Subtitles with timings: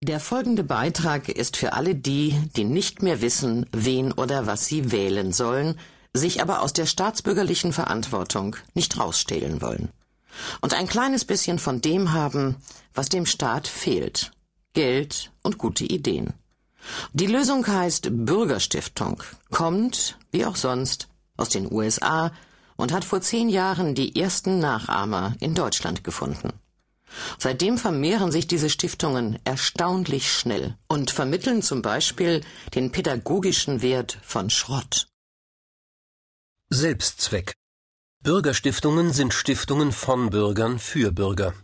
[0.00, 4.92] Der folgende Beitrag ist für alle die, die nicht mehr wissen, wen oder was sie
[4.92, 5.76] wählen sollen,
[6.14, 9.88] sich aber aus der staatsbürgerlichen Verantwortung nicht rausstehlen wollen.
[10.60, 12.56] Und ein kleines bisschen von dem haben,
[12.94, 14.30] was dem Staat fehlt.
[14.72, 16.32] Geld und gute Ideen.
[17.12, 22.30] Die Lösung heißt Bürgerstiftung, kommt, wie auch sonst, aus den USA
[22.76, 26.52] und hat vor zehn Jahren die ersten Nachahmer in Deutschland gefunden.
[27.38, 32.42] Seitdem vermehren sich diese Stiftungen erstaunlich schnell und vermitteln zum Beispiel
[32.74, 35.08] den pädagogischen Wert von Schrott.
[36.70, 37.54] Selbstzweck.
[38.22, 41.54] Bürgerstiftungen sind Stiftungen von Bürgern für Bürger.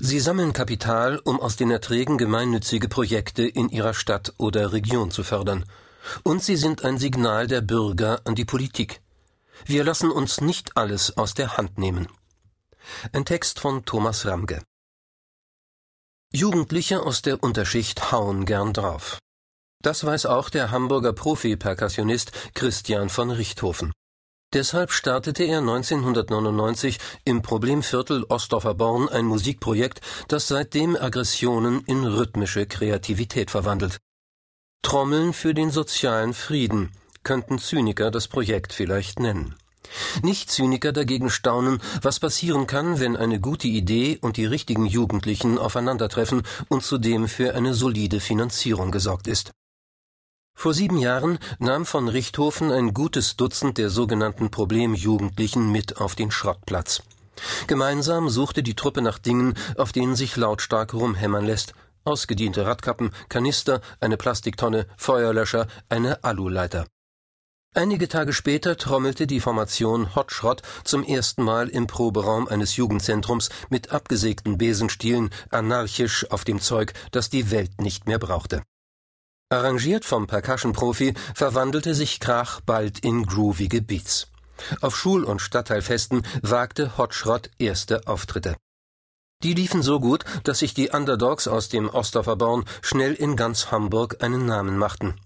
[0.00, 5.22] Sie sammeln Kapital, um aus den Erträgen gemeinnützige Projekte in ihrer Stadt oder Region zu
[5.22, 5.64] fördern.
[6.22, 9.02] Und sie sind ein Signal der Bürger an die Politik.
[9.66, 12.08] Wir lassen uns nicht alles aus der Hand nehmen.
[13.12, 14.62] Ein Text von Thomas Ramge.
[16.36, 19.20] Jugendliche aus der Unterschicht hauen gern drauf.
[19.84, 23.92] Das weiß auch der Hamburger Profi-Perkussionist Christian von Richthofen.
[24.52, 32.66] Deshalb startete er 1999 im Problemviertel Ostdorfer Born ein Musikprojekt, das seitdem Aggressionen in rhythmische
[32.66, 33.98] Kreativität verwandelt.
[34.82, 36.90] Trommeln für den sozialen Frieden
[37.22, 39.54] könnten Zyniker das Projekt vielleicht nennen.
[40.22, 46.42] Nicht-Zyniker dagegen staunen, was passieren kann, wenn eine gute Idee und die richtigen Jugendlichen aufeinandertreffen
[46.68, 49.52] und zudem für eine solide Finanzierung gesorgt ist.
[50.56, 56.30] Vor sieben Jahren nahm von Richthofen ein gutes Dutzend der sogenannten Problemjugendlichen mit auf den
[56.30, 57.02] Schrottplatz.
[57.66, 61.74] Gemeinsam suchte die Truppe nach Dingen, auf denen sich lautstark rumhämmern lässt.
[62.04, 66.86] Ausgediente Radkappen, Kanister, eine Plastiktonne, Feuerlöscher, eine Aluleiter.
[67.76, 73.90] Einige Tage später trommelte die Formation Hotschrott zum ersten Mal im Proberaum eines Jugendzentrums mit
[73.90, 78.62] abgesägten Besenstielen anarchisch auf dem Zeug, das die Welt nicht mehr brauchte.
[79.50, 84.28] Arrangiert vom Percussion-Profi verwandelte sich Krach bald in groovige Beats.
[84.80, 88.56] Auf Schul- und Stadtteilfesten wagte Hotschrott erste Auftritte.
[89.42, 94.22] Die liefen so gut, dass sich die Underdogs aus dem Ostdorfer schnell in ganz Hamburg
[94.22, 95.16] einen Namen machten.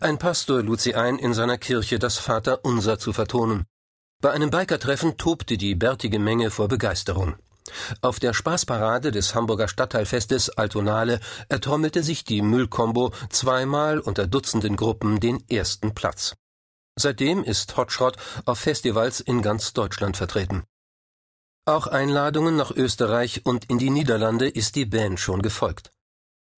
[0.00, 3.64] Ein Pastor lud sie ein, in seiner Kirche das Vaterunser zu vertonen.
[4.20, 7.36] Bei einem Bikertreffen tobte die bärtige Menge vor Begeisterung.
[8.02, 15.20] Auf der Spaßparade des Hamburger Stadtteilfestes Altonale ertrommelte sich die Müllkombo zweimal unter Dutzenden Gruppen
[15.20, 16.34] den ersten Platz.
[16.96, 20.64] Seitdem ist Hotschrott auf Festivals in ganz Deutschland vertreten.
[21.66, 25.90] Auch Einladungen nach Österreich und in die Niederlande ist die Band schon gefolgt.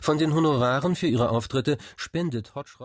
[0.01, 2.85] Von den Honoraren für ihre Auftritte spendet Hotschrott